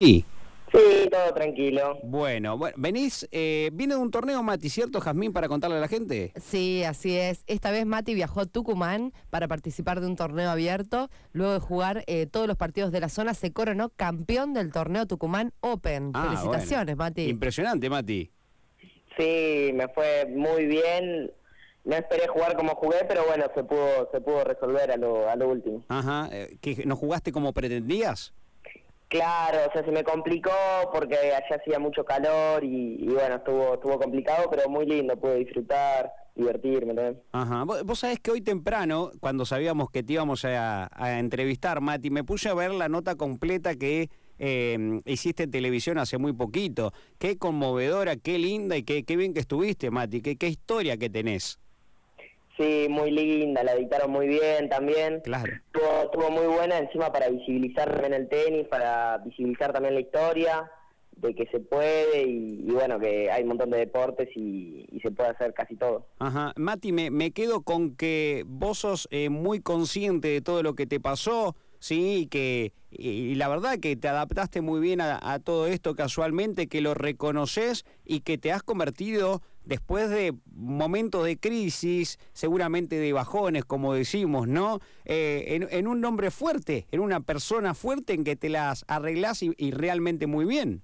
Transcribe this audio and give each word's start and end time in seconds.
Sí. 0.00 0.24
Sí, 0.70 1.08
todo 1.10 1.34
tranquilo. 1.34 1.98
Bueno, 2.04 2.56
bueno, 2.56 2.76
venís, 2.78 3.26
eh, 3.32 3.70
viene 3.72 3.94
de 3.94 4.00
un 4.00 4.12
torneo, 4.12 4.42
Mati, 4.44 4.68
¿cierto, 4.68 5.00
Jazmín, 5.00 5.32
para 5.32 5.48
contarle 5.48 5.78
a 5.78 5.80
la 5.80 5.88
gente? 5.88 6.32
Sí, 6.36 6.84
así 6.84 7.16
es. 7.16 7.42
Esta 7.48 7.72
vez 7.72 7.84
Mati 7.84 8.14
viajó 8.14 8.42
a 8.42 8.46
Tucumán 8.46 9.12
para 9.30 9.48
participar 9.48 10.00
de 10.00 10.06
un 10.06 10.14
torneo 10.14 10.50
abierto. 10.50 11.08
Luego 11.32 11.54
de 11.54 11.58
jugar 11.58 12.04
eh, 12.06 12.26
todos 12.26 12.46
los 12.46 12.56
partidos 12.56 12.92
de 12.92 13.00
la 13.00 13.08
zona, 13.08 13.34
se 13.34 13.52
coronó 13.52 13.88
campeón 13.88 14.52
del 14.52 14.70
torneo 14.70 15.06
Tucumán 15.06 15.52
Open. 15.60 16.12
Ah, 16.14 16.26
Felicitaciones, 16.26 16.94
bueno. 16.94 17.10
Mati. 17.10 17.28
Impresionante, 17.28 17.90
Mati. 17.90 18.30
Sí, 19.16 19.70
me 19.74 19.88
fue 19.88 20.26
muy 20.30 20.66
bien. 20.66 21.32
No 21.84 21.96
esperé 21.96 22.28
jugar 22.28 22.54
como 22.54 22.76
jugué, 22.76 22.98
pero 23.08 23.24
bueno, 23.26 23.46
se 23.52 23.64
pudo 23.64 24.08
se 24.12 24.20
pudo 24.20 24.44
resolver 24.44 24.92
a 24.92 24.96
lo, 24.96 25.28
a 25.28 25.34
lo 25.34 25.48
último. 25.48 25.82
Ajá, 25.88 26.28
eh, 26.30 26.56
¿que 26.60 26.84
no 26.84 26.94
jugaste 26.94 27.32
como 27.32 27.52
pretendías? 27.52 28.32
Claro, 29.08 29.58
o 29.68 29.72
sea, 29.72 29.82
se 29.84 29.90
me 29.90 30.04
complicó 30.04 30.50
porque 30.92 31.16
allá 31.16 31.42
hacía 31.50 31.78
mucho 31.78 32.04
calor 32.04 32.62
y, 32.62 33.06
bueno, 33.06 33.36
estuvo 33.36 33.74
estuvo 33.74 33.98
complicado, 33.98 34.48
pero 34.50 34.68
muy 34.68 34.84
lindo, 34.84 35.18
pude 35.18 35.36
disfrutar, 35.36 36.12
divertirme 36.34 36.92
también. 36.94 37.22
Ajá, 37.32 37.64
vos, 37.64 37.82
vos 37.84 37.98
sabés 38.00 38.20
que 38.20 38.30
hoy 38.30 38.42
temprano, 38.42 39.10
cuando 39.20 39.46
sabíamos 39.46 39.90
que 39.90 40.02
te 40.02 40.12
íbamos 40.12 40.44
a, 40.44 40.90
a 40.92 41.18
entrevistar, 41.18 41.80
Mati, 41.80 42.10
me 42.10 42.22
puse 42.22 42.50
a 42.50 42.54
ver 42.54 42.72
la 42.72 42.90
nota 42.90 43.14
completa 43.16 43.76
que 43.76 44.10
eh, 44.38 45.00
hiciste 45.06 45.44
en 45.44 45.50
televisión 45.50 45.98
hace 45.98 46.18
muy 46.18 46.34
poquito. 46.34 46.92
Qué 47.18 47.38
conmovedora, 47.38 48.16
qué 48.16 48.38
linda 48.38 48.76
y 48.76 48.82
qué, 48.82 49.04
qué 49.04 49.16
bien 49.16 49.32
que 49.32 49.40
estuviste, 49.40 49.90
Mati, 49.90 50.20
qué, 50.20 50.36
qué 50.36 50.48
historia 50.48 50.96
que 50.98 51.08
tenés. 51.10 51.58
Sí, 52.58 52.88
muy 52.90 53.12
linda, 53.12 53.62
la 53.62 53.74
editaron 53.74 54.10
muy 54.10 54.26
bien 54.26 54.68
también. 54.68 55.20
Claro. 55.22 55.52
Estuvo, 55.66 56.02
estuvo 56.04 56.30
muy 56.30 56.46
buena 56.46 56.78
encima 56.78 57.12
para 57.12 57.28
visibilizar 57.28 57.88
también 57.90 58.14
el 58.14 58.28
tenis, 58.28 58.66
para 58.66 59.18
visibilizar 59.18 59.72
también 59.72 59.94
la 59.94 60.00
historia 60.00 60.70
de 61.12 61.34
que 61.34 61.46
se 61.46 61.60
puede 61.60 62.24
y, 62.24 62.64
y 62.66 62.70
bueno, 62.72 62.98
que 62.98 63.30
hay 63.30 63.42
un 63.42 63.48
montón 63.48 63.70
de 63.70 63.78
deportes 63.78 64.28
y, 64.36 64.86
y 64.90 65.00
se 65.00 65.10
puede 65.10 65.30
hacer 65.30 65.54
casi 65.54 65.76
todo. 65.76 66.06
Ajá, 66.18 66.52
Mati, 66.56 66.92
me, 66.92 67.10
me 67.10 67.30
quedo 67.30 67.62
con 67.62 67.96
que 67.96 68.44
vos 68.46 68.78
sos 68.78 69.08
eh, 69.10 69.28
muy 69.28 69.60
consciente 69.60 70.28
de 70.28 70.40
todo 70.40 70.62
lo 70.62 70.74
que 70.74 70.86
te 70.86 71.00
pasó, 71.00 71.56
sí, 71.78 72.22
y 72.22 72.26
que 72.26 72.72
y, 72.90 73.08
y 73.08 73.34
la 73.34 73.48
verdad 73.48 73.78
que 73.80 73.96
te 73.96 74.08
adaptaste 74.08 74.60
muy 74.60 74.80
bien 74.80 75.00
a, 75.00 75.18
a 75.20 75.40
todo 75.40 75.66
esto 75.66 75.94
casualmente, 75.94 76.68
que 76.68 76.80
lo 76.80 76.94
reconoces 76.94 77.84
y 78.04 78.20
que 78.20 78.38
te 78.38 78.52
has 78.52 78.62
convertido 78.62 79.42
después 79.68 80.08
de 80.08 80.32
momentos 80.54 81.26
de 81.26 81.36
crisis, 81.36 82.18
seguramente 82.32 82.96
de 82.96 83.12
bajones, 83.12 83.66
como 83.66 83.92
decimos, 83.92 84.48
¿no? 84.48 84.80
Eh, 85.04 85.44
en, 85.48 85.68
en, 85.70 85.86
un 85.86 86.02
hombre 86.06 86.30
fuerte, 86.30 86.86
en 86.90 87.00
una 87.00 87.20
persona 87.20 87.74
fuerte 87.74 88.14
en 88.14 88.24
que 88.24 88.34
te 88.34 88.48
las 88.48 88.86
arreglás 88.88 89.42
y, 89.42 89.52
y 89.58 89.70
realmente 89.72 90.26
muy 90.26 90.46
bien. 90.46 90.82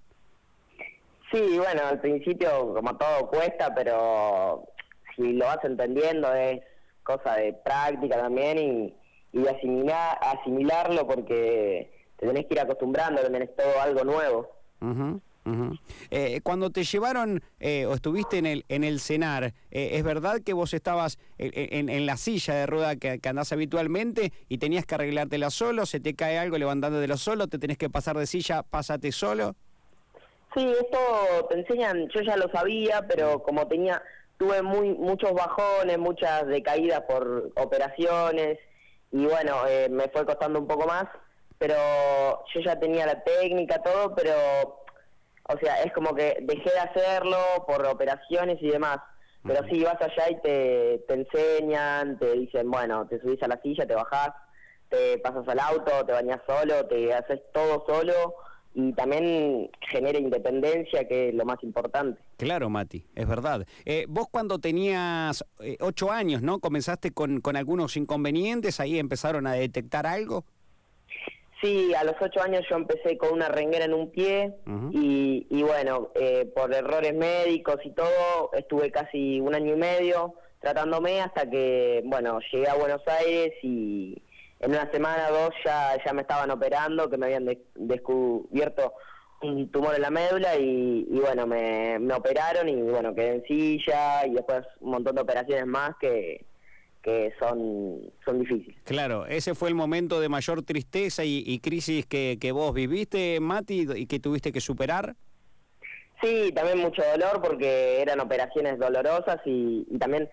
Sí, 1.32 1.56
bueno, 1.56 1.80
al 1.86 2.00
principio 2.00 2.74
como 2.74 2.94
todo 2.96 3.28
cuesta, 3.28 3.74
pero 3.74 4.68
si 5.16 5.32
lo 5.32 5.46
vas 5.46 5.64
entendiendo 5.64 6.32
es 6.34 6.60
cosa 7.02 7.36
de 7.36 7.54
práctica 7.54 8.18
también 8.18 8.58
y, 8.58 8.94
y 9.32 9.48
asimilar, 9.48 10.18
asimilarlo 10.20 11.06
porque 11.06 11.90
te 12.18 12.26
tenés 12.26 12.46
que 12.46 12.54
ir 12.54 12.60
acostumbrando, 12.60 13.22
es 13.22 13.56
todo 13.56 13.80
algo 13.80 14.04
nuevo. 14.04 14.50
Uh 14.82 14.86
-huh. 14.86 15.20
Uh 15.46 15.74
eh, 16.10 16.40
cuando 16.42 16.70
te 16.70 16.84
llevaron 16.84 17.42
eh, 17.60 17.86
o 17.86 17.94
estuviste 17.94 18.38
en 18.38 18.46
el 18.46 18.64
en 18.68 18.84
el 18.84 19.00
cenar, 19.00 19.52
eh, 19.70 19.90
¿es 19.92 20.02
verdad 20.02 20.40
que 20.44 20.52
vos 20.52 20.72
estabas 20.72 21.18
en, 21.38 21.50
en, 21.54 21.88
en 21.88 22.06
la 22.06 22.16
silla 22.16 22.54
de 22.54 22.66
rueda 22.66 22.96
que, 22.96 23.18
que, 23.18 23.28
andás 23.28 23.52
habitualmente 23.52 24.32
y 24.48 24.58
tenías 24.58 24.86
que 24.86 24.94
arreglártela 24.94 25.50
solo? 25.50 25.86
¿Se 25.86 26.00
te 26.00 26.14
cae 26.14 26.38
algo 26.38 26.56
levantándotelo 26.56 27.16
solo? 27.16 27.46
¿Te 27.48 27.58
tenés 27.58 27.78
que 27.78 27.90
pasar 27.90 28.16
de 28.16 28.26
silla? 28.26 28.62
¿Pásate 28.62 29.12
solo? 29.12 29.54
Sí, 30.54 30.64
esto 30.64 31.46
te 31.50 31.58
enseñan, 31.58 32.08
yo 32.14 32.20
ya 32.20 32.36
lo 32.36 32.48
sabía, 32.50 33.04
pero 33.08 33.42
como 33.42 33.66
tenía, 33.66 34.00
tuve 34.38 34.62
muy 34.62 34.94
muchos 34.94 35.32
bajones, 35.32 35.98
muchas 35.98 36.46
decaídas 36.46 37.00
por 37.02 37.50
operaciones 37.56 38.58
y 39.10 39.26
bueno, 39.26 39.66
eh, 39.68 39.88
me 39.90 40.08
fue 40.08 40.24
costando 40.24 40.60
un 40.60 40.68
poco 40.68 40.86
más, 40.86 41.06
pero 41.58 41.74
yo 42.54 42.60
ya 42.60 42.78
tenía 42.78 43.06
la 43.06 43.22
técnica, 43.24 43.82
todo, 43.82 44.14
pero 44.14 44.83
o 45.48 45.58
sea, 45.58 45.82
es 45.82 45.92
como 45.92 46.14
que 46.14 46.38
dejé 46.42 46.70
de 46.70 46.78
hacerlo 46.78 47.36
por 47.66 47.86
operaciones 47.86 48.58
y 48.60 48.68
demás. 48.68 48.98
Pero 49.46 49.62
sí, 49.68 49.84
vas 49.84 50.00
allá 50.00 50.30
y 50.30 50.40
te, 50.40 51.04
te 51.06 51.14
enseñan, 51.14 52.18
te 52.18 52.32
dicen, 52.32 52.70
bueno, 52.70 53.06
te 53.06 53.20
subís 53.20 53.42
a 53.42 53.48
la 53.48 53.60
silla, 53.60 53.86
te 53.86 53.94
bajás, 53.94 54.30
te 54.88 55.18
pasas 55.18 55.46
al 55.46 55.58
auto, 55.58 56.06
te 56.06 56.12
bañas 56.12 56.40
solo, 56.46 56.86
te 56.86 57.12
haces 57.12 57.42
todo 57.52 57.84
solo 57.86 58.34
y 58.74 58.92
también 58.92 59.70
genera 59.90 60.18
independencia, 60.18 61.06
que 61.06 61.28
es 61.28 61.34
lo 61.34 61.44
más 61.44 61.62
importante. 61.62 62.20
Claro, 62.38 62.68
Mati, 62.70 63.06
es 63.14 63.28
verdad. 63.28 63.66
Eh, 63.84 64.06
vos 64.08 64.26
cuando 64.30 64.58
tenías 64.58 65.44
eh, 65.60 65.76
ocho 65.80 66.10
años, 66.10 66.42
¿no? 66.42 66.58
Comenzaste 66.58 67.12
con, 67.12 67.40
con 67.40 67.56
algunos 67.56 67.96
inconvenientes, 67.96 68.80
ahí 68.80 68.98
empezaron 68.98 69.46
a 69.46 69.52
detectar 69.52 70.06
algo. 70.06 70.44
Sí, 71.64 71.94
a 71.94 72.04
los 72.04 72.14
ocho 72.20 72.42
años 72.42 72.62
yo 72.68 72.76
empecé 72.76 73.16
con 73.16 73.32
una 73.32 73.48
renguera 73.48 73.86
en 73.86 73.94
un 73.94 74.10
pie 74.10 74.52
uh 74.66 74.70
-huh. 74.70 74.90
y, 74.92 75.46
y, 75.48 75.62
bueno, 75.62 76.10
eh, 76.14 76.44
por 76.54 76.74
errores 76.74 77.14
médicos 77.14 77.76
y 77.84 77.90
todo, 77.92 78.50
estuve 78.52 78.90
casi 78.90 79.40
un 79.40 79.54
año 79.54 79.72
y 79.72 79.76
medio 79.78 80.34
tratándome 80.60 81.22
hasta 81.22 81.48
que, 81.48 82.02
bueno, 82.04 82.38
llegué 82.52 82.68
a 82.68 82.74
Buenos 82.74 83.00
Aires 83.06 83.52
y 83.62 84.14
en 84.60 84.70
una 84.72 84.90
semana 84.92 85.28
o 85.30 85.32
dos 85.32 85.50
ya, 85.64 85.96
ya 86.04 86.12
me 86.12 86.20
estaban 86.20 86.50
operando, 86.50 87.08
que 87.08 87.16
me 87.16 87.26
habían 87.26 87.46
de 87.46 87.58
descubierto 87.76 88.92
un 89.40 89.70
tumor 89.70 89.94
en 89.94 90.02
la 90.02 90.10
médula 90.10 90.56
y, 90.56 91.06
y 91.10 91.18
bueno, 91.18 91.46
me, 91.46 91.98
me 91.98 92.12
operaron 92.12 92.68
y 92.68 92.82
bueno, 92.82 93.14
quedé 93.14 93.36
en 93.36 93.44
silla 93.44 94.26
y 94.26 94.34
después 94.34 94.66
un 94.80 94.90
montón 94.90 95.14
de 95.14 95.22
operaciones 95.22 95.66
más 95.66 95.92
que 95.98 96.44
que 97.04 97.32
son, 97.38 98.00
son 98.24 98.40
difíciles. 98.40 98.76
Claro, 98.84 99.26
ese 99.26 99.54
fue 99.54 99.68
el 99.68 99.74
momento 99.74 100.20
de 100.20 100.30
mayor 100.30 100.62
tristeza 100.62 101.22
y, 101.22 101.44
y 101.46 101.60
crisis 101.60 102.06
que, 102.06 102.38
que, 102.40 102.50
vos 102.50 102.72
viviste, 102.72 103.38
Mati, 103.40 103.86
y 103.94 104.06
que 104.06 104.18
tuviste 104.18 104.50
que 104.50 104.60
superar. 104.60 105.14
Sí, 106.22 106.50
también 106.54 106.78
mucho 106.78 107.02
dolor 107.12 107.42
porque 107.42 108.00
eran 108.00 108.20
operaciones 108.20 108.78
dolorosas 108.78 109.38
y, 109.44 109.86
y 109.90 109.98
también 109.98 110.30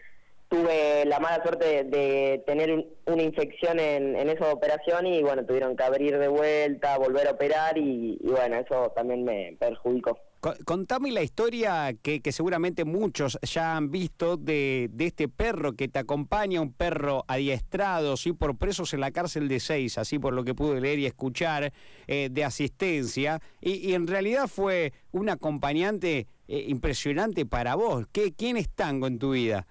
tuve 0.48 1.04
la 1.06 1.20
mala 1.20 1.44
suerte 1.44 1.66
de, 1.66 1.84
de 1.84 2.44
tener 2.48 2.72
un, 2.72 2.86
una 3.06 3.22
infección 3.22 3.78
en, 3.78 4.16
en, 4.16 4.30
esa 4.30 4.54
operación 4.54 5.06
y 5.06 5.22
bueno, 5.22 5.46
tuvieron 5.46 5.76
que 5.76 5.84
abrir 5.84 6.18
de 6.18 6.30
vuelta, 6.30 6.98
volver 6.98 7.28
a 7.28 7.32
operar 7.32 7.78
y, 7.78 8.18
y 8.22 8.28
bueno, 8.30 8.56
eso 8.56 8.94
también 8.96 9.26
me 9.26 9.58
perjudicó. 9.60 10.18
Contame 10.66 11.12
la 11.12 11.22
historia 11.22 11.94
que, 12.02 12.20
que, 12.20 12.32
seguramente 12.32 12.84
muchos 12.84 13.38
ya 13.44 13.78
han 13.78 13.92
visto 13.92 14.38
de, 14.38 14.90
de, 14.92 15.06
este 15.06 15.30
perro 15.30 15.74
que 15.74 15.88
te 15.88 16.00
acompaña, 16.00 16.60
un 16.62 16.74
perro 16.74 17.24
adiestrado, 17.28 18.18
¿sí? 18.18 18.34
por 18.34 18.58
presos 18.58 18.92
en 18.96 19.02
la 19.02 19.12
cárcel 19.12 19.48
de 19.48 19.60
seis, 19.60 20.00
así 20.00 20.18
por 20.18 20.34
lo 20.34 20.44
que 20.44 20.56
pude 20.56 20.82
leer 20.82 20.98
y 20.98 21.06
escuchar, 21.06 21.72
eh, 22.08 22.30
de 22.32 22.44
asistencia, 22.44 23.40
y, 23.62 23.88
y, 23.88 23.94
en 23.94 24.08
realidad 24.08 24.48
fue 24.48 24.94
un 25.12 25.30
acompañante 25.30 26.26
eh, 26.48 26.66
impresionante 26.68 27.46
para 27.46 27.76
vos. 27.76 28.08
¿Qué, 28.12 28.34
¿Quién 28.34 28.58
es 28.58 28.68
Tango 28.68 29.06
en 29.06 29.20
tu 29.20 29.34
vida? 29.34 29.68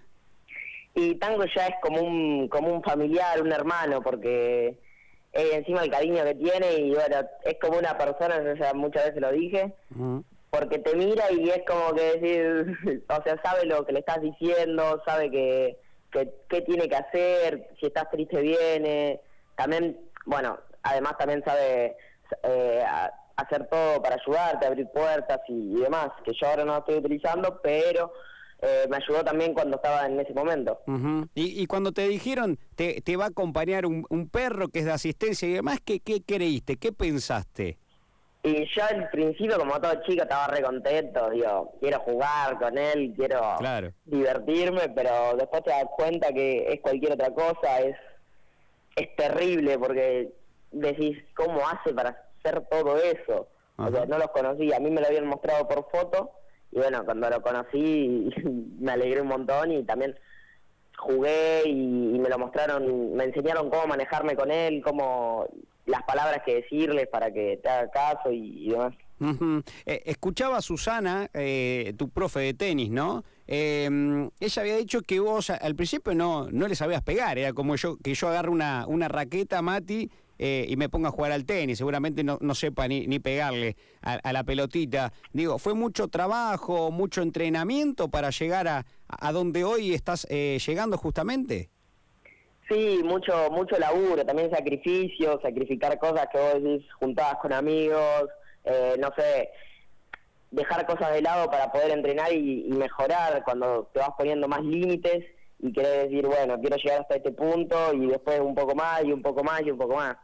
Y 0.94 1.16
Tango 1.16 1.46
ya 1.52 1.66
es 1.66 1.74
como 1.82 2.00
un, 2.00 2.46
como 2.46 2.72
un 2.72 2.82
familiar, 2.84 3.42
un 3.42 3.50
hermano, 3.50 4.00
porque 4.02 4.78
eh, 5.32 5.50
encima 5.52 5.82
el 5.82 5.90
cariño 5.90 6.22
que 6.22 6.36
tiene 6.36 6.74
y 6.74 6.90
bueno, 6.90 7.16
es 7.44 7.56
como 7.60 7.76
una 7.76 7.98
persona, 7.98 8.40
yo 8.40 8.54
ya 8.54 8.72
muchas 8.72 9.06
veces 9.06 9.20
lo 9.20 9.32
dije. 9.32 9.74
Uh 9.96 9.98
-huh 9.98 10.24
porque 10.50 10.78
te 10.78 10.94
mira 10.96 11.30
y 11.32 11.48
es 11.48 11.62
como 11.66 11.94
que 11.94 12.18
decir, 12.18 13.04
o 13.08 13.22
sea, 13.22 13.40
sabe 13.42 13.64
lo 13.66 13.86
que 13.86 13.92
le 13.92 14.00
estás 14.00 14.20
diciendo, 14.20 15.00
sabe 15.06 15.30
que, 15.30 15.78
que, 16.10 16.32
que 16.48 16.60
tiene 16.62 16.88
que 16.88 16.96
hacer, 16.96 17.70
si 17.78 17.86
estás 17.86 18.10
triste 18.10 18.40
viene, 18.40 19.20
también, 19.56 19.98
bueno, 20.26 20.58
además 20.82 21.16
también 21.18 21.42
sabe 21.44 21.96
eh, 22.42 22.84
hacer 23.36 23.68
todo 23.68 24.02
para 24.02 24.16
ayudarte, 24.16 24.66
abrir 24.66 24.88
puertas 24.88 25.40
y, 25.48 25.74
demás, 25.76 26.10
que 26.24 26.32
yo 26.32 26.48
ahora 26.48 26.64
no 26.64 26.78
estoy 26.78 26.96
utilizando, 26.96 27.60
pero 27.62 28.12
eh, 28.60 28.86
me 28.90 28.96
ayudó 28.96 29.24
también 29.24 29.54
cuando 29.54 29.76
estaba 29.76 30.06
en 30.06 30.18
ese 30.18 30.34
momento. 30.34 30.80
Uh 30.86 31.24
y, 31.34 31.62
y, 31.62 31.66
cuando 31.66 31.92
te 31.92 32.08
dijeron, 32.08 32.58
te, 32.74 33.00
te 33.00 33.16
va 33.16 33.26
a 33.26 33.28
acompañar 33.28 33.86
un, 33.86 34.04
un, 34.10 34.28
perro 34.28 34.68
que 34.68 34.80
es 34.80 34.84
de 34.84 34.92
asistencia 34.92 35.48
y 35.48 35.52
demás, 35.52 35.78
¿qué, 35.84 36.00
qué 36.00 36.22
creíste? 36.22 36.76
¿Qué 36.76 36.92
pensaste? 36.92 37.78
Y 38.42 38.66
yo 38.74 38.82
al 38.88 39.10
principio, 39.10 39.58
como 39.58 39.78
todo 39.80 40.02
chico, 40.06 40.22
estaba 40.22 40.46
re 40.46 40.62
contento, 40.62 41.28
digo, 41.28 41.74
quiero 41.78 42.00
jugar 42.00 42.58
con 42.58 42.78
él, 42.78 43.12
quiero 43.14 43.56
claro. 43.58 43.92
divertirme, 44.06 44.88
pero 44.94 45.36
después 45.36 45.62
te 45.62 45.70
das 45.70 45.84
cuenta 45.94 46.32
que 46.32 46.72
es 46.72 46.80
cualquier 46.80 47.12
otra 47.12 47.34
cosa, 47.34 47.80
es, 47.80 47.96
es 48.96 49.14
terrible 49.16 49.78
porque 49.78 50.32
decís, 50.72 51.18
¿cómo 51.34 51.60
hace 51.68 51.92
para 51.92 52.16
hacer 52.38 52.64
todo 52.70 52.96
eso? 52.96 53.46
O 53.76 53.90
sea, 53.90 54.06
no 54.06 54.16
los 54.16 54.28
conocí, 54.28 54.72
a 54.72 54.80
mí 54.80 54.90
me 54.90 55.02
lo 55.02 55.06
habían 55.06 55.26
mostrado 55.26 55.68
por 55.68 55.90
foto, 55.90 56.30
y 56.72 56.78
bueno, 56.78 57.04
cuando 57.04 57.28
lo 57.28 57.42
conocí 57.42 58.30
me 58.78 58.92
alegré 58.92 59.20
un 59.20 59.28
montón 59.28 59.70
y 59.70 59.84
también 59.84 60.18
jugué 60.96 61.62
y, 61.66 62.14
y 62.14 62.18
me 62.18 62.30
lo 62.30 62.38
mostraron, 62.38 63.14
me 63.14 63.24
enseñaron 63.24 63.68
cómo 63.68 63.86
manejarme 63.86 64.34
con 64.34 64.50
él, 64.50 64.82
cómo 64.82 65.46
las 65.90 66.02
palabras 66.04 66.42
que 66.44 66.56
decirles 66.56 67.08
para 67.08 67.32
que 67.32 67.58
te 67.62 67.68
haga 67.68 67.90
caso 67.90 68.30
y, 68.32 68.70
demás. 68.70 68.94
Eh, 69.84 70.02
escuchaba 70.06 70.58
a 70.58 70.62
Susana, 70.62 71.28
eh, 71.34 71.92
tu 71.98 72.08
profe 72.08 72.40
de 72.40 72.54
tenis, 72.54 72.90
¿no? 72.90 73.22
Em, 73.46 74.30
ella 74.40 74.62
había 74.62 74.76
dicho 74.76 75.02
que 75.02 75.20
vos 75.20 75.50
al 75.50 75.74
principio 75.74 76.14
no, 76.14 76.48
no 76.50 76.68
le 76.68 76.74
sabías 76.74 77.02
pegar, 77.02 77.36
era 77.36 77.52
como 77.52 77.76
yo 77.76 77.96
que 77.98 78.14
yo 78.14 78.28
agarro 78.28 78.52
una, 78.52 78.86
una 78.86 79.08
raqueta, 79.08 79.60
Mati, 79.60 80.10
eh, 80.38 80.64
y 80.68 80.76
me 80.76 80.88
ponga 80.88 81.08
a 81.08 81.12
jugar 81.12 81.32
al 81.32 81.44
tenis, 81.44 81.76
seguramente 81.76 82.24
no, 82.24 82.38
no 82.40 82.54
sepa 82.54 82.88
ni, 82.88 83.06
ni 83.06 83.18
pegarle 83.18 83.76
a, 84.00 84.32
la 84.32 84.42
pelotita. 84.44 85.12
Digo, 85.34 85.58
¿fue 85.58 85.74
mucho 85.74 86.08
trabajo, 86.08 86.90
mucho 86.90 87.20
entrenamiento 87.20 88.08
para 88.08 88.30
llegar 88.30 88.68
a, 88.68 88.86
a 89.06 89.32
donde 89.32 89.64
hoy 89.64 89.92
estás 89.92 90.26
llegando 90.30 90.96
justamente? 90.96 91.68
Sí, 92.70 93.00
mucho, 93.02 93.50
mucho 93.50 93.76
laburo, 93.78 94.24
también 94.24 94.48
sacrificio, 94.48 95.40
sacrificar 95.42 95.98
cosas 95.98 96.28
que 96.32 96.38
vos 96.38 96.62
decís 96.62 96.92
juntadas 97.00 97.34
con 97.42 97.52
amigos, 97.52 98.28
eh, 98.62 98.94
no 99.00 99.08
sé, 99.16 99.50
dejar 100.52 100.86
cosas 100.86 101.12
de 101.12 101.20
lado 101.20 101.50
para 101.50 101.72
poder 101.72 101.90
entrenar 101.90 102.32
y, 102.32 102.68
mejorar 102.68 103.42
cuando 103.44 103.90
te 103.92 103.98
vas 103.98 104.10
poniendo 104.16 104.46
más 104.46 104.62
límites 104.62 105.24
y 105.58 105.72
querés 105.72 106.04
decir, 106.04 106.24
bueno, 106.28 106.60
quiero 106.60 106.76
llegar 106.76 107.00
hasta 107.00 107.16
este 107.16 107.32
punto 107.32 107.92
y 107.92 108.06
después 108.06 108.38
un 108.38 108.54
poco 108.54 108.76
más 108.76 109.02
y 109.04 109.12
un 109.12 109.20
poco 109.20 109.42
más 109.42 109.62
y 109.62 109.72
un 109.72 109.78
poco 109.78 109.96
más. 109.96 110.16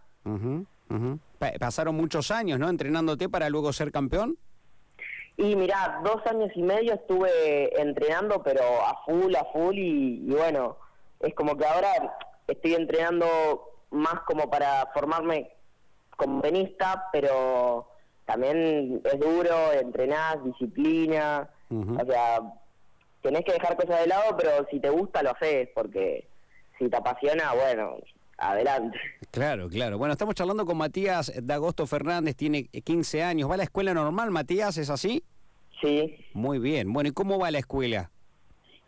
Pasaron 1.59 1.97
muchos 1.97 2.31
años, 2.31 2.61
¿no? 2.61 2.69
Entrenándote 2.69 3.29
para 3.29 3.51
luego 3.51 3.73
ser 3.73 3.91
campeón. 3.91 4.39
Y 5.37 5.57
mirá, 5.57 6.01
dos 6.05 6.25
años 6.27 6.51
y 6.55 6.63
medio 6.63 6.95
estuve 6.95 7.81
entrenando, 7.81 8.41
pero 8.45 8.63
a 8.63 9.03
full, 9.05 9.35
a 9.35 9.45
full 9.53 9.77
y 9.77 10.31
bueno, 10.31 10.77
es 11.21 11.35
como 11.35 11.57
que 11.57 11.67
ahora 11.67 11.91
estoy 12.47 12.75
entrenando 12.75 13.27
más 13.91 14.21
como 14.27 14.51
para 14.51 14.87
formarme 14.93 15.51
como 16.17 16.41
tenista, 16.41 17.09
pero 17.13 17.89
también 18.25 19.01
es 19.05 19.21
duro, 19.21 19.73
entrenás, 19.73 20.43
disciplina, 20.45 21.49
o 21.71 22.07
sea, 22.07 22.41
tenés 23.23 23.45
que 23.45 23.53
dejar 23.53 23.77
cosas 23.77 24.01
de 24.01 24.07
lado, 24.07 24.37
pero 24.37 24.67
si 24.71 24.81
te 24.81 24.91
gusta 24.91 25.23
lo 25.23 25.31
haces, 25.31 25.69
porque 25.75 26.29
si 26.79 26.89
te 26.89 26.97
apasiona, 26.97 27.53
bueno, 27.55 27.97
adelante. 28.39 28.99
Claro, 29.31 29.69
claro. 29.69 29.99
Bueno, 29.99 30.13
estamos 30.13 30.35
charlando 30.35 30.65
con 30.65 30.77
Matías 30.77 31.33
Dagosto 31.43 31.87
Fernández, 31.87 32.37
tiene 32.37 32.65
15 32.69 33.23
años. 33.23 33.51
¿Va 33.51 33.55
a 33.55 33.59
la 33.59 33.65
escuela 33.65 33.95
normal, 33.95 34.31
Matías? 34.31 34.77
¿Es 34.79 34.91
así? 34.91 35.23
Sí. 35.81 36.17
Muy 36.33 36.59
bien. 36.59 36.93
Bueno, 36.93 37.09
¿y 37.09 37.13
cómo 37.13 37.39
va 37.39 37.51
la 37.51 37.59
escuela? 37.59 38.11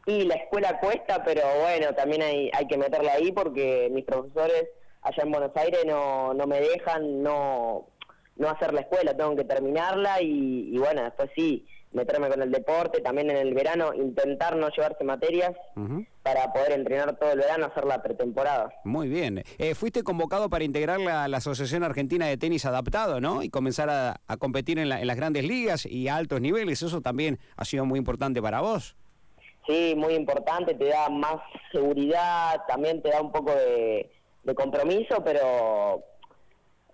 Y 0.08 0.24
la 0.24 0.36
escuela 0.36 0.80
cuesta, 0.80 1.22
pero 1.22 1.42
bueno, 1.60 1.94
también 1.94 2.22
hay, 2.22 2.50
hay 2.54 2.66
que 2.66 2.78
meterla 2.78 3.12
ahí 3.12 3.30
porque 3.30 3.90
mis 3.92 4.06
profesores 4.06 4.64
allá 5.02 5.22
en 5.22 5.30
Buenos 5.30 5.54
Aires 5.54 5.80
no, 5.86 6.32
no 6.32 6.46
me 6.46 6.60
dejan 6.60 7.22
no, 7.22 7.90
no 8.36 8.48
hacer 8.48 8.72
la 8.72 8.80
escuela, 8.80 9.14
tengo 9.14 9.36
que 9.36 9.44
terminarla 9.44 10.22
y, 10.22 10.78
bueno, 10.78 11.02
después 11.02 11.28
sí, 11.36 11.66
meterme 11.92 12.30
con 12.30 12.40
el 12.40 12.50
deporte, 12.50 13.02
también 13.02 13.28
en 13.28 13.36
el 13.36 13.52
verano 13.52 13.92
intentar 13.92 14.56
no 14.56 14.70
llevarse 14.70 15.04
materias 15.04 15.54
para 16.22 16.54
poder 16.54 16.72
entrenar 16.72 17.18
todo 17.18 17.32
el 17.32 17.40
verano, 17.40 17.66
hacer 17.66 17.84
la 17.84 18.02
pretemporada. 18.02 18.70
Muy 18.84 19.08
bien. 19.08 19.42
Eh, 19.58 19.74
fuiste 19.74 20.02
convocado 20.02 20.48
para 20.48 20.64
integrar 20.64 21.00
la, 21.00 21.28
la, 21.28 21.36
Asociación 21.36 21.84
Argentina 21.84 22.26
de 22.26 22.38
Tenis 22.38 22.64
Adaptado, 22.64 23.20
¿no? 23.20 23.42
Y 23.42 23.50
comenzar 23.50 23.90
a, 23.90 24.22
a 24.26 24.36
competir 24.38 24.78
en, 24.78 24.90
en 24.90 25.06
las 25.06 25.16
grandes 25.18 25.44
ligas 25.44 25.84
y 25.84 26.08
a 26.08 26.16
altos 26.16 26.40
niveles. 26.40 26.80
Eso 26.80 27.02
también 27.02 27.38
ha 27.58 27.66
sido 27.66 27.84
muy 27.84 27.98
importante 27.98 28.40
para 28.40 28.62
vos. 28.62 28.96
Sí, 29.68 29.94
muy 29.94 30.14
importante, 30.14 30.72
te 30.72 30.86
da 30.86 31.10
más 31.10 31.36
seguridad, 31.72 32.64
también 32.66 33.02
te 33.02 33.10
da 33.10 33.20
un 33.20 33.30
poco 33.30 33.52
de, 33.54 34.10
compromiso, 34.56 35.22
pero 35.22 36.02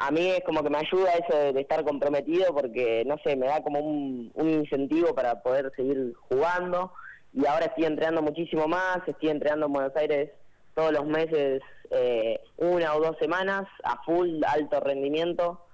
a 0.01 0.11
mí 0.11 0.27
es 0.27 0.43
como 0.43 0.65
que 0.65 0.71
me 0.71 0.79
ayuda 0.79 1.13
eso 1.13 1.53
de, 1.53 1.61
estar 1.61 1.85
comprometido 1.85 2.53
porque, 2.53 3.05
no 3.07 3.17
sé, 3.19 3.37
me 3.37 3.47
da 3.47 3.63
como 3.63 3.79
un, 3.79 4.33
incentivo 4.37 5.15
para 5.15 5.41
poder 5.41 5.71
seguir 5.77 6.15
jugando. 6.29 6.93
Y 7.33 7.47
ahora 7.47 7.67
estoy 7.67 7.85
entrenando 7.85 8.23
muchísimo 8.23 8.67
más, 8.67 8.99
estoy 9.07 9.29
entrenando 9.29 9.67
en 9.67 9.73
Buenos 9.73 9.95
Aires 9.95 10.33
todos 10.75 10.91
los 10.91 11.07
meses, 11.07 11.63
eh, 11.91 12.41
una 12.57 12.97
o 12.97 13.01
dos 13.01 13.17
semanas, 13.21 13.69
a 13.85 14.03
full, 14.03 14.43
alto 14.45 14.81
rendimiento, 14.81 15.65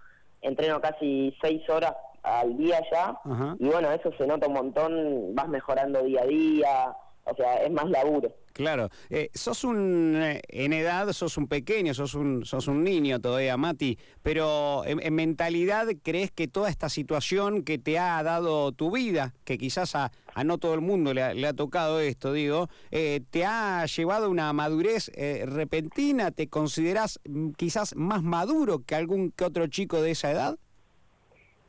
entreno 0.43 0.83
casi 0.83 1.35
seis 1.41 1.67
horas 1.71 1.95
al 2.23 2.57
día 2.57 2.81
ya. 2.91 3.19
Y 3.59 3.67
bueno, 3.67 3.91
eso 3.93 4.11
se 4.17 4.27
nota 4.27 4.47
un 4.47 4.55
montón, 4.55 5.35
vas 5.35 5.49
mejorando 5.49 6.03
día 6.03 6.23
a 6.23 6.27
día, 6.27 6.97
o 7.25 7.35
sea, 7.35 7.63
es 7.63 7.71
más 7.71 7.89
laburo. 7.89 8.33
Claro, 8.53 8.91
eh, 9.09 9.31
sos 9.33 9.65
un, 9.65 10.17
eh, 10.21 10.43
en 10.49 10.73
edad 10.73 11.13
sos 11.13 11.37
un 11.37 11.47
pequeño, 11.47 11.95
sos 11.95 12.15
un, 12.15 12.45
sos 12.45 12.67
un 12.67 12.83
niño 12.83 13.21
todavía, 13.21 13.57
Mati, 13.57 13.97
pero 14.23 14.83
en, 14.85 15.15
mentalidad 15.15 15.87
crees 16.03 16.31
que 16.33 16.49
toda 16.49 16.69
esta 16.69 16.89
situación 16.89 17.63
que 17.63 17.79
te 17.79 17.99
ha 17.99 18.23
dado 18.23 18.73
tu 18.73 18.91
vida, 18.91 19.33
que 19.45 19.57
quizás 19.57 19.95
a, 19.95 20.11
a 20.35 20.45
no 20.45 20.59
todo 20.59 20.75
el 20.75 20.81
mundo 20.81 21.15
le 21.15 21.47
ha, 21.47 21.53
tocado 21.53 22.01
esto, 22.01 22.33
digo, 22.33 22.69
eh, 22.91 23.21
te 23.31 23.45
ha 23.45 23.87
llevado 23.87 24.27
a 24.27 24.29
una 24.29 24.53
madurez 24.53 25.11
repentina, 25.45 26.33
¿te 26.33 26.49
consideras 26.49 27.21
mm, 27.25 27.51
quizás 27.53 27.95
más 27.95 28.23
maduro 28.23 28.81
que 28.85 28.95
algún 28.95 29.31
que 29.31 29.45
otro 29.45 29.69
chico 29.69 30.03
de 30.03 30.11
esa 30.11 30.31
edad? 30.33 30.59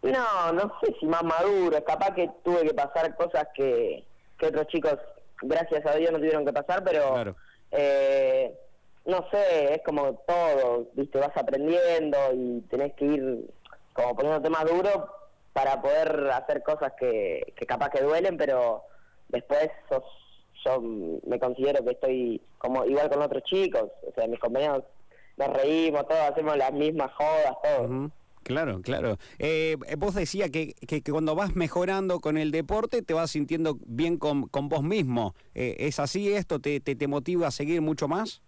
No, 0.02 0.52
no 0.54 0.74
sé 0.82 0.96
si 1.00 1.06
más 1.06 1.24
maduro, 1.24 1.84
capaz 1.84 2.16
que 2.16 2.30
tuve 2.44 2.64
que 2.64 2.74
pasar 2.74 3.16
cosas 3.16 3.48
que, 3.54 4.04
que 4.38 4.48
otros 4.48 4.68
chicos, 4.68 4.98
gracias 5.44 5.86
a 5.86 5.96
Dios, 5.96 6.12
no 6.12 6.18
tuvieron 6.18 6.46
que 6.46 6.54
pasar, 6.54 6.84
pero 6.84 7.36
eh, 7.72 8.58
no 9.06 9.26
sé, 9.32 9.76
es 9.76 9.82
como 9.84 10.16
todo, 10.28 10.88
viste, 10.94 11.20
vas 11.20 11.36
aprendiendo 11.36 12.18
y 12.34 12.62
tenés 12.62 12.94
que 12.94 13.06
ir 13.06 13.50
como 13.94 14.16
poniéndote 14.16 14.50
más 14.50 14.66
duro 14.66 15.08
para 15.54 15.82
poder 15.82 16.32
hacer 16.32 16.64
cosas 16.64 16.94
que, 17.00 17.54
que 17.56 17.66
capaz 17.68 17.90
que 17.90 18.02
duelen, 18.02 18.38
pero 18.38 18.84
después 19.30 19.70
sos, 19.88 20.04
yo 20.66 20.82
me 20.82 21.40
considero 21.40 21.84
que 21.84 21.92
estoy 21.92 22.42
como 22.58 22.86
igual 22.86 23.10
con 23.10 23.22
otros 23.22 23.44
chicos, 23.44 23.92
o 24.08 24.12
sea, 24.16 24.28
mis 24.28 24.40
compañeros 24.40 24.84
nos 25.38 25.50
reímos, 25.50 26.08
todos 26.08 26.22
hacemos 26.22 26.58
las 26.58 26.74
mismas 26.74 27.12
jodas, 27.14 27.56
todo. 27.64 28.10
Claro, 28.44 28.82
claro. 28.82 29.18
Eh, 29.40 29.78
vos 29.98 30.16
decías 30.16 30.50
que, 30.50 30.74
que, 30.74 31.04
cuando 31.04 31.36
vas 31.36 31.56
mejorando 31.56 32.20
con 32.20 32.38
el 32.38 32.52
deporte 32.52 33.02
te 33.02 33.14
vas 33.14 33.32
sintiendo 33.32 33.78
bien 33.86 34.18
con, 34.18 34.48
con 34.48 34.68
vos 34.68 34.84
mismo. 34.84 35.36
Eh, 35.54 35.76
¿Es 35.80 36.00
así 36.00 36.34
esto? 36.34 36.60
¿Te, 36.60 36.80
te, 36.80 37.08
motiva 37.08 37.48
a 37.48 37.52
seguir 37.52 37.82
mucho 37.82 38.08
más? 38.08 38.42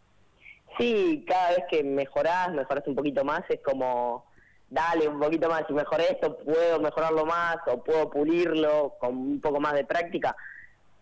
Sí, 0.79 1.23
cada 1.27 1.49
vez 1.51 1.63
que 1.69 1.83
mejorás, 1.83 2.51
mejorás 2.53 2.87
un 2.87 2.95
poquito 2.95 3.23
más, 3.23 3.41
es 3.49 3.59
como, 3.63 4.25
dale 4.69 5.07
un 5.07 5.19
poquito 5.19 5.47
más, 5.47 5.63
si 5.67 5.73
mejoré 5.73 6.05
esto, 6.11 6.37
puedo 6.37 6.79
mejorarlo 6.79 7.25
más 7.25 7.57
o 7.67 7.83
puedo 7.83 8.09
pulirlo 8.09 8.95
con 8.99 9.15
un 9.15 9.41
poco 9.41 9.59
más 9.59 9.73
de 9.73 9.85
práctica. 9.85 10.35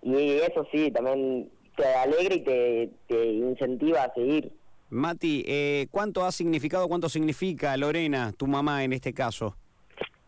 Y 0.01 0.33
eso 0.39 0.67
sí, 0.71 0.91
también 0.91 1.49
te 1.77 1.85
alegra 1.85 2.35
y 2.35 2.43
te, 2.43 2.91
te 3.07 3.25
incentiva 3.25 4.03
a 4.03 4.13
seguir. 4.13 4.51
Mati, 4.91 5.45
eh, 5.47 5.87
¿cuánto 5.89 6.25
ha 6.25 6.33
significado, 6.33 6.89
cuánto 6.89 7.07
significa 7.07 7.77
Lorena, 7.77 8.33
tu 8.37 8.45
mamá 8.45 8.83
en 8.83 8.91
este 8.91 9.13
caso? 9.13 9.55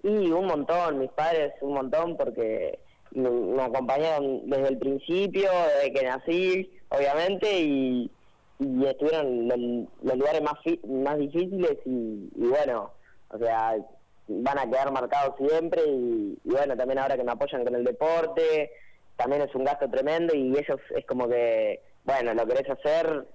Y 0.02 0.32
un 0.32 0.46
montón, 0.46 1.00
mis 1.00 1.12
padres 1.12 1.52
un 1.60 1.74
montón 1.74 2.16
porque 2.16 2.80
me, 3.12 3.62
acompañaron 3.62 4.50
desde 4.50 4.70
el 4.70 4.78
principio, 4.78 5.50
desde 5.76 5.94
que 5.94 6.06
nací, 6.06 6.72
obviamente, 6.90 7.62
y, 7.62 8.12
estuvieron 8.88 9.52
en 9.52 9.90
los 10.02 10.18
lugares 10.18 10.42
más, 10.42 10.54
más 10.88 11.18
difíciles 11.18 11.78
y, 11.86 12.30
bueno, 12.38 12.92
o 13.32 13.38
sea, 13.38 13.76
van 14.30 14.58
a 14.58 14.70
quedar 14.70 14.94
marcados 14.94 15.36
siempre 15.38 15.82
y, 15.86 16.40
y, 16.42 16.50
bueno, 16.50 16.78
también 16.78 17.00
ahora 17.00 17.18
que 17.18 17.26
me 17.26 17.34
apoyan 17.34 17.66
con 17.66 17.76
el 17.76 17.84
deporte, 17.84 18.72
también 19.18 19.42
es 19.42 19.54
un 19.56 19.66
gasto 19.66 19.90
tremendo 19.90 20.34
y 20.34 20.58
ellos 20.58 20.80
es 20.96 21.06
como 21.06 21.28
que, 21.28 21.82
bueno, 22.06 22.34
lo 22.34 22.48
querés 22.48 22.70
hacer, 22.70 23.26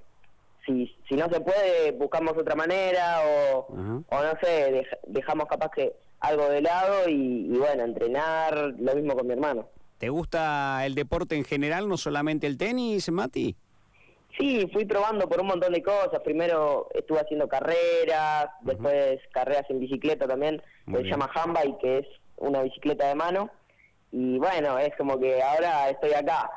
si, 0.69 0.95
si 1.09 1.15
no 1.17 1.29
se 1.31 1.41
puede, 1.41 1.93
buscamos 1.93 2.35
otra 2.37 2.55
manera 2.55 3.23
o, 3.27 3.67
o 4.09 4.23
no 4.23 4.33
sé, 4.43 4.87
dejamos 5.07 5.47
capaz 5.47 5.71
que 5.71 5.95
algo 6.21 6.49
de 6.49 6.61
lado 6.63 7.09
y, 7.09 7.49
bueno, 7.59 7.85
entrenar, 7.85 8.75
lo 8.79 8.95
mismo 8.95 9.15
con 9.15 9.27
mi 9.27 9.33
hermano. 9.33 9.69
¿Te 9.99 10.11
gusta 10.11 10.85
el 10.85 10.95
deporte 10.95 11.37
en 11.37 11.45
general, 11.45 11.89
no 11.89 11.97
solamente 11.97 12.47
el 12.47 12.57
tenis, 12.57 13.11
Mati? 13.11 13.57
Sí, 14.39 14.69
fui 14.73 14.85
probando 14.85 15.29
por 15.29 15.41
un 15.41 15.49
montón 15.49 15.73
de 15.73 15.83
cosas. 15.83 16.21
Primero 16.23 16.89
estuve 16.95 17.21
haciendo 17.21 17.49
carreras, 17.49 18.49
después 18.61 19.19
carreras 19.33 19.65
en 19.69 19.81
bicicleta 19.81 20.29
también, 20.29 20.63
que 20.87 20.99
se 20.99 21.05
llama 21.05 21.31
y 21.65 21.77
que 21.79 21.99
es 21.99 22.07
una 22.37 22.63
bicicleta 22.63 23.09
de 23.09 23.17
mano. 23.17 23.51
Y 24.13 24.39
bueno, 24.39 24.79
es 24.79 24.95
como 24.97 25.19
que 25.19 25.43
ahora 25.43 25.91
estoy 25.91 26.13
acá 26.13 26.49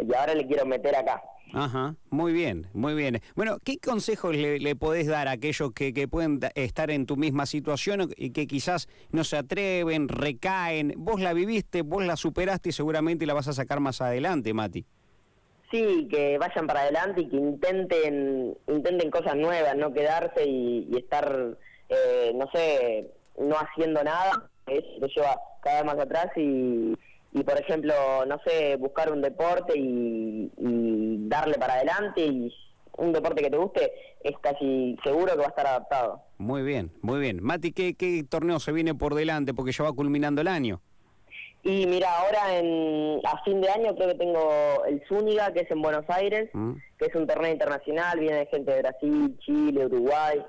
y 0.00 0.12
ahora 0.14 0.34
le 0.34 0.46
quiero 0.46 0.66
meter 0.66 0.96
acá. 0.96 1.22
Ajá, 1.52 1.96
muy 2.10 2.32
bien, 2.32 2.68
muy 2.72 2.94
bien. 2.94 3.20
Bueno, 3.34 3.58
¿qué 3.64 3.78
consejos 3.78 4.36
le, 4.36 4.76
podés 4.76 5.06
dar 5.06 5.28
a 5.28 5.32
aquellos 5.32 5.72
que, 5.72 5.92
que, 5.92 6.06
pueden 6.06 6.40
estar 6.54 6.90
en 6.90 7.06
tu 7.06 7.16
misma 7.16 7.46
situación 7.46 8.10
y 8.16 8.30
que 8.30 8.46
quizás 8.46 8.88
no 9.10 9.24
se 9.24 9.36
atreven, 9.36 10.08
recaen? 10.08 10.94
Vos 10.96 11.20
la 11.20 11.32
viviste, 11.32 11.82
vos 11.82 12.04
la 12.04 12.16
superaste 12.16 12.68
y 12.68 12.72
seguramente 12.72 13.26
la 13.26 13.34
vas 13.34 13.48
a 13.48 13.52
sacar 13.52 13.80
más 13.80 14.00
adelante, 14.00 14.54
Mati. 14.54 14.84
Sí, 15.70 16.08
que 16.10 16.36
vayan 16.38 16.66
para 16.66 16.80
adelante 16.80 17.20
y 17.20 17.28
que 17.28 17.36
intenten 17.36 18.56
intenten 18.66 19.10
cosas 19.10 19.36
nuevas, 19.36 19.76
no 19.76 19.92
quedarse 19.92 20.44
y, 20.44 20.88
estar 20.96 21.56
eh, 21.88 22.32
no 22.34 22.50
sé, 22.52 23.10
no 23.38 23.56
haciendo 23.56 24.02
nada, 24.02 24.50
eso 24.66 24.88
te 25.00 25.08
lleva 25.08 25.40
cada 25.62 25.82
vez 25.82 25.94
más 25.94 26.04
atrás 26.04 26.26
y, 26.36 26.94
y 27.32 27.42
por 27.44 27.58
ejemplo, 27.58 27.92
no 28.26 28.38
sé, 28.44 28.76
buscar 28.76 29.12
un 29.12 29.22
deporte 29.22 29.78
y, 29.78 30.50
y 30.58 31.28
darle 31.28 31.54
para 31.58 31.74
adelante 31.74 32.24
y 32.26 32.52
un 32.98 33.12
deporte 33.12 33.42
que 33.42 33.50
te 33.50 33.56
guste, 33.56 33.92
es 34.22 34.36
casi 34.40 34.96
seguro 35.04 35.32
que 35.32 35.38
va 35.38 35.46
a 35.46 35.48
estar 35.48 35.66
adaptado. 35.66 36.22
Muy 36.38 36.62
bien, 36.62 36.90
muy 37.02 37.20
bien. 37.20 37.42
Mati, 37.42 37.72
¿qué, 37.72 37.94
qué 37.94 38.24
torneo 38.28 38.58
se 38.60 38.72
viene 38.72 38.94
por 38.94 39.14
delante? 39.14 39.54
Porque 39.54 39.72
ya 39.72 39.84
va 39.84 39.92
culminando 39.92 40.40
el 40.40 40.48
año. 40.48 40.80
Y 41.62 41.86
mira, 41.86 42.08
ahora 42.18 42.56
en, 42.58 43.20
a 43.24 43.42
fin 43.44 43.60
de 43.60 43.68
año 43.68 43.94
creo 43.94 44.08
que 44.08 44.14
tengo 44.14 44.84
el 44.88 45.02
Zúñiga, 45.06 45.52
que 45.52 45.60
es 45.60 45.70
en 45.70 45.82
Buenos 45.82 46.04
Aires, 46.08 46.48
Mm. 46.54 46.72
que 46.98 47.06
es 47.06 47.14
un 47.14 47.26
torneo 47.26 47.52
internacional, 47.52 48.18
viene 48.18 48.46
gente 48.46 48.72
de 48.72 48.80
Brasil, 48.80 49.36
Chile, 49.40 49.86
Uruguay, 49.86 50.42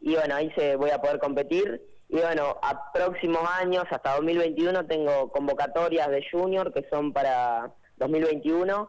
y 0.00 0.14
bueno, 0.14 0.34
ahí 0.34 0.50
se 0.56 0.76
voy 0.76 0.90
a 0.90 1.00
poder 1.00 1.18
competir. 1.18 1.80
Y 2.08 2.16
bueno, 2.20 2.56
a 2.62 2.92
próximos 2.92 3.42
años, 3.60 3.84
hasta 3.90 4.14
2021, 4.14 4.86
tengo 4.86 5.28
convocatorias 5.30 6.08
de 6.08 6.24
junior 6.30 6.72
que 6.72 6.86
son 6.88 7.12
para 7.12 7.72
2021, 7.96 8.88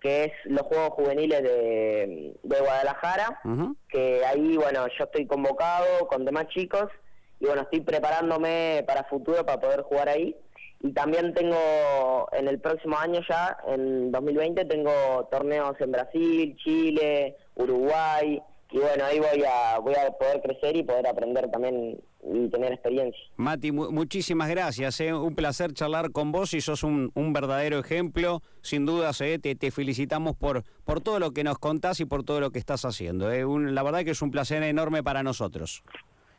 que 0.00 0.24
es 0.24 0.32
los 0.44 0.62
Juegos 0.62 0.90
Juveniles 0.90 1.42
de, 1.42 2.36
de 2.42 2.60
Guadalajara, 2.60 3.40
que 3.88 4.24
ahí, 4.24 4.56
bueno, 4.56 4.86
yo 4.98 5.04
estoy 5.04 5.26
convocado 5.26 6.06
con 6.08 6.24
demás 6.24 6.48
chicos 6.48 6.88
y 7.40 7.46
bueno, 7.46 7.62
estoy 7.62 7.80
preparándome 7.80 8.84
para 8.86 9.04
futuro 9.04 9.44
para 9.46 9.60
poder 9.60 9.82
jugar 9.82 10.08
ahí. 10.08 10.36
Y 10.80 10.92
también 10.92 11.34
tengo, 11.34 12.28
en 12.32 12.46
el 12.46 12.60
próximo 12.60 12.96
año 12.98 13.20
ya, 13.28 13.56
en 13.66 14.12
2020, 14.12 14.64
tengo 14.66 15.28
torneos 15.30 15.74
en 15.80 15.90
Brasil, 15.90 16.56
Chile, 16.62 17.36
Uruguay, 17.56 18.40
y 18.70 18.78
bueno, 18.78 19.04
ahí 19.04 19.18
voy 19.18 19.42
a, 19.44 19.78
voy 19.78 19.94
a 19.94 20.10
poder 20.12 20.42
crecer 20.42 20.76
y 20.76 20.82
poder 20.82 21.06
aprender 21.06 21.50
también 21.50 21.98
y 22.22 22.48
tener 22.48 22.72
experiencia. 22.72 23.20
Mati, 23.36 23.72
mu- 23.72 23.90
muchísimas 23.90 24.48
gracias. 24.48 25.00
eh. 25.00 25.12
Un 25.14 25.34
placer 25.34 25.72
charlar 25.72 26.10
con 26.10 26.32
vos 26.32 26.52
y 26.54 26.60
sos 26.60 26.82
un, 26.82 27.10
un 27.14 27.32
verdadero 27.32 27.78
ejemplo. 27.78 28.42
Sin 28.60 28.86
dudas, 28.86 29.20
eh, 29.20 29.38
te, 29.38 29.54
te 29.54 29.70
felicitamos 29.70 30.36
por, 30.36 30.64
por 30.84 31.00
todo 31.00 31.18
lo 31.20 31.30
que 31.32 31.44
nos 31.44 31.58
contás 31.58 32.00
y 32.00 32.04
por 32.04 32.24
todo 32.24 32.40
lo 32.40 32.50
que 32.50 32.58
estás 32.58 32.84
haciendo. 32.84 33.30
eh. 33.32 33.44
Un- 33.44 33.74
la 33.74 33.82
verdad 33.82 34.04
que 34.04 34.10
es 34.10 34.22
un 34.22 34.30
placer 34.30 34.62
enorme 34.62 35.02
para 35.02 35.22
nosotros. 35.22 35.82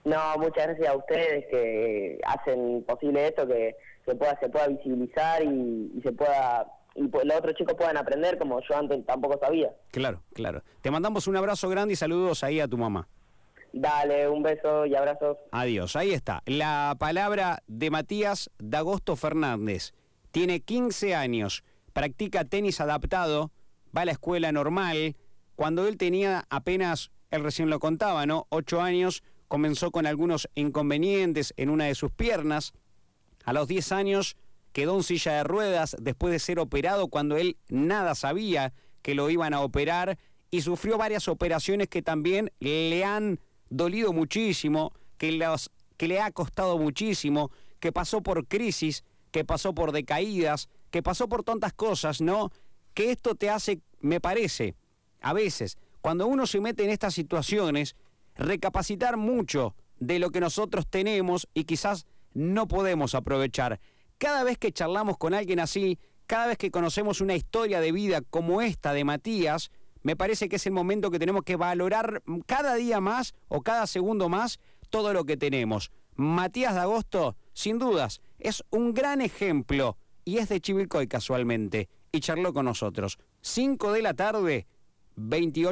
No, 0.05 0.17
muchas 0.37 0.67
gracias 0.67 0.87
a 0.89 0.95
ustedes 0.97 1.45
que 1.51 2.19
hacen 2.25 2.83
posible 2.87 3.27
esto, 3.27 3.47
que 3.47 3.75
se 4.05 4.15
pueda, 4.15 4.37
se 4.39 4.49
pueda 4.49 4.67
visibilizar 4.67 5.43
y, 5.43 5.91
y 5.97 6.01
se 6.01 6.11
pueda 6.11 6.65
y 6.95 7.07
pues 7.07 7.23
los 7.25 7.37
otros 7.37 7.53
chicos 7.55 7.75
puedan 7.75 7.95
aprender 7.97 8.37
como 8.37 8.59
yo 8.61 8.75
antes 8.75 9.05
tampoco 9.05 9.39
sabía. 9.39 9.69
Claro, 9.91 10.21
claro. 10.33 10.63
Te 10.81 10.89
mandamos 10.91 11.27
un 11.27 11.37
abrazo 11.37 11.69
grande 11.69 11.93
y 11.93 11.95
saludos 11.95 12.43
ahí 12.43 12.59
a 12.59 12.67
tu 12.67 12.77
mamá. 12.77 13.07
Dale, 13.73 14.27
un 14.27 14.43
beso 14.43 14.85
y 14.85 14.95
abrazos. 14.95 15.37
Adiós. 15.51 15.95
Ahí 15.95 16.11
está. 16.11 16.41
La 16.45 16.95
palabra 16.99 17.63
de 17.67 17.89
Matías 17.89 18.49
Dagosto 18.57 19.15
Fernández. 19.15 19.93
Tiene 20.31 20.59
15 20.59 21.15
años, 21.15 21.63
practica 21.93 22.45
tenis 22.45 22.81
adaptado, 22.81 23.51
va 23.95 24.01
a 24.01 24.05
la 24.05 24.11
escuela 24.11 24.51
normal. 24.51 25.15
Cuando 25.55 25.87
él 25.87 25.97
tenía 25.97 26.45
apenas, 26.49 27.11
él 27.31 27.43
recién 27.43 27.69
lo 27.69 27.79
contaba, 27.79 28.25
¿no? 28.25 28.45
8 28.49 28.81
años, 28.81 29.23
comenzó 29.47 29.91
con 29.91 30.05
algunos 30.05 30.47
inconvenientes 30.55 31.53
en 31.57 31.69
una 31.69 31.85
de 31.85 31.95
sus 31.95 32.11
piernas. 32.11 32.73
A 33.43 33.53
los 33.53 33.67
10 33.67 33.91
años 33.91 34.37
quedó 34.71 34.95
en 34.95 35.03
silla 35.03 35.33
de 35.33 35.43
ruedas 35.43 35.95
después 35.99 36.31
de 36.31 36.39
ser 36.39 36.59
operado 36.59 37.07
cuando 37.07 37.37
él 37.37 37.57
nada 37.67 38.13
sabía 38.15 38.73
que 39.01 39.15
lo 39.15 39.29
iban 39.29 39.53
a 39.53 39.61
operar 39.61 40.17
y 40.51 40.61
sufrió 40.61 40.97
varias 40.97 41.27
operaciones 41.27 41.89
que 41.89 42.01
también 42.01 42.51
le 42.59 43.03
han 43.03 43.39
dolido 43.69 44.13
muchísimo, 44.13 44.93
que, 45.17 45.39
que 45.97 46.07
le 46.07 46.19
ha 46.19 46.31
costado 46.31 46.77
muchísimo, 46.77 47.51
que 47.79 47.91
pasó 47.91 48.21
por 48.21 48.47
crisis, 48.47 49.03
que 49.31 49.45
pasó 49.45 49.73
por 49.73 49.91
decaídas, 49.91 50.69
que 50.91 51.03
pasó 51.03 51.27
por 51.27 51.43
tantas 51.43 51.73
cosas, 51.73 52.21
¿no? 52.21 52.51
Que 52.93 53.11
esto 53.11 53.35
te 53.35 53.49
hace, 53.49 53.81
me 53.99 54.19
parece, 54.19 54.75
a 55.21 55.33
veces, 55.33 55.77
cuando 56.01 56.27
uno 56.27 56.47
se 56.47 56.61
mete 56.61 56.83
en 56.83 56.89
estas 56.89 57.13
situaciones, 57.13 57.95
recapacitar 58.35 59.17
mucho 59.17 59.75
de 59.99 60.19
lo 60.19 60.31
que 60.31 60.39
nosotros 60.39 60.87
tenemos 60.87 61.47
y 61.53 61.65
quizás 61.65 62.05
no 62.33 62.67
podemos 62.67 63.15
aprovechar. 63.15 63.79
Cada 64.17 64.43
vez 64.43 64.57
que 64.57 64.71
charlamos 64.71 65.17
con 65.17 65.33
alguien 65.33 65.59
así, 65.59 65.99
cada 66.25 66.47
vez 66.47 66.57
que 66.57 66.71
conocemos 66.71 67.21
una 67.21 67.35
historia 67.35 67.81
de 67.81 67.91
vida 67.91 68.21
como 68.21 68.61
esta 68.61 68.93
de 68.93 69.03
Matías, 69.03 69.71
me 70.03 70.15
parece 70.15 70.49
que 70.49 70.57
es 70.57 70.65
el 70.65 70.73
momento 70.73 71.11
que 71.11 71.19
tenemos 71.19 71.43
que 71.43 71.55
valorar 71.55 72.21
cada 72.45 72.75
día 72.75 72.99
más 72.99 73.33
o 73.47 73.61
cada 73.61 73.87
segundo 73.87 74.29
más 74.29 74.59
todo 74.89 75.13
lo 75.13 75.25
que 75.25 75.37
tenemos. 75.37 75.91
Matías 76.15 76.73
de 76.73 76.81
Agosto, 76.81 77.35
sin 77.53 77.79
dudas, 77.79 78.21
es 78.39 78.63
un 78.71 78.93
gran 78.93 79.21
ejemplo 79.21 79.97
y 80.25 80.37
es 80.37 80.49
de 80.49 80.61
Chivilcoy 80.61 81.07
casualmente 81.07 81.89
y 82.11 82.19
charló 82.19 82.53
con 82.53 82.65
nosotros. 82.65 83.17
5 83.41 83.93
de 83.93 84.01
la 84.01 84.13
tarde, 84.13 84.67
28 85.15 85.71